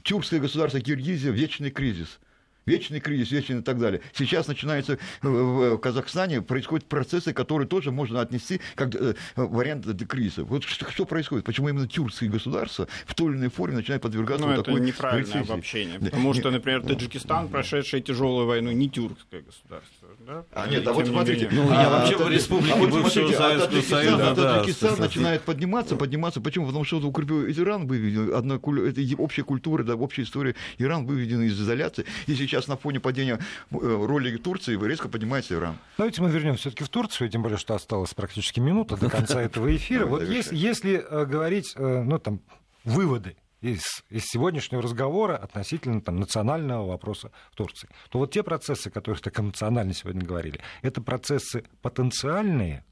[0.04, 2.20] тюркское государство Киргизия, вечный кризис–
[2.66, 4.02] Вечный кризис, вечный и так далее.
[4.14, 10.44] Сейчас начинается в Казахстане, происходят процессы, которые тоже можно отнести как э, вариант кризиса.
[10.44, 11.46] Вот что, что происходит?
[11.46, 14.82] Почему именно тюркские государства в той или иной форме начинают подвергаться ну, вот это такой
[14.82, 15.52] неправильное рецессии?
[15.52, 16.00] обобщение.
[16.00, 20.08] Потому что, например, Таджикистан, прошедший тяжелую войну, не тюркское государство.
[20.26, 20.46] Да?
[20.52, 21.50] А нет, а вот не смотрите.
[21.52, 24.30] Ну, а, я вообще а, в республике а вот бывшего смотрите, а Советского Таджикистан, Союза,
[24.30, 26.42] а да, Таджикистан начинает подниматься, подниматься.
[26.42, 26.68] Почему?
[26.68, 30.56] Потому что укрепил Иран выведен, одна, это общая культура, да, общая история.
[30.78, 33.40] Иран выведен из изоляции, и сейчас на фоне падения
[33.72, 35.78] э, роли Турции резко поднимается Иран.
[35.98, 39.74] Давайте мы вернемся все-таки в Турцию, тем более, что осталось практически минута до конца этого
[39.76, 40.06] эфира.
[40.06, 42.42] Вот если э, говорить, э, ну, там,
[42.84, 48.88] выводы из, из сегодняшнего разговора относительно там, национального вопроса в Турции, то вот те процессы,
[48.88, 52.86] о которых так эмоционально сегодня говорили, это процессы потенциальные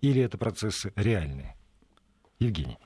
[0.00, 1.56] или это процессы реальные?
[2.38, 2.78] Евгений.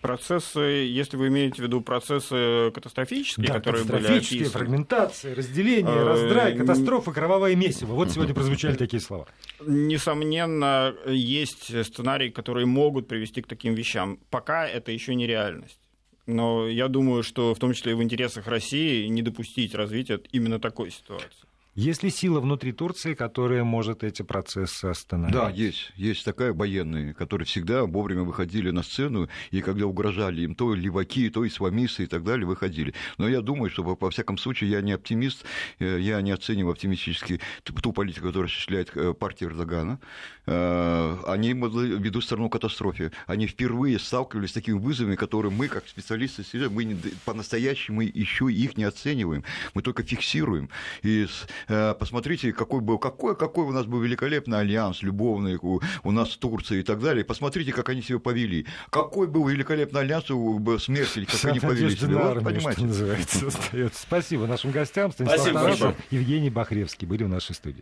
[0.00, 5.94] Процессы, если вы имеете в виду процессы катастрофические, Да, которые были катастрофические, описаны, фрагментация, разделение,
[5.96, 7.94] Э, раздрай, катастрофа, кровавое месиво.
[7.94, 9.26] Вот сегодня прозвучали такие слова.
[9.66, 14.20] несомненно, есть сценарии, которые могут привести к таким вещам.
[14.30, 15.80] Пока это еще не реальность.
[16.26, 20.60] Но я думаю, что в том числе и в интересах России не допустить развития именно
[20.60, 21.47] такой ситуации.
[21.78, 25.32] Есть ли сила внутри Турции, которая может эти процессы остановить?
[25.32, 25.92] Да, есть.
[25.94, 31.30] Есть такая военные, которые всегда вовремя выходили на сцену, и когда угрожали им то леваки,
[31.30, 32.94] то исламисты и так далее, выходили.
[33.16, 35.44] Но я думаю, что, во всяком случае, я не оптимист,
[35.78, 40.00] э, я не оцениваю оптимистически ту политику, которую осуществляет э, партия Эрдогана.
[40.46, 43.12] Э, Они ведут страну к катастрофе.
[43.28, 48.82] Они впервые сталкивались с такими вызовами, которые мы, как специалисты, мы по-настоящему еще их не
[48.82, 49.44] оцениваем.
[49.74, 50.70] Мы только фиксируем.
[51.04, 51.28] И
[51.68, 56.36] посмотрите, какой был, какой, какой у нас был великолепный альянс любовный у, у нас с
[56.36, 57.24] Турцией и так далее.
[57.24, 58.66] Посмотрите, как они себя повели.
[58.90, 62.14] Какой был великолепный альянс у б- с Меркель, как Вся они повели себя.
[62.14, 62.80] Вот, армию, понимаете.
[62.80, 64.00] что называется, остается.
[64.02, 65.12] Спасибо нашим гостям.
[65.12, 65.94] Станислав Спасибо Тарасов.
[66.10, 67.76] Евгений Бахревский были в нашей студии.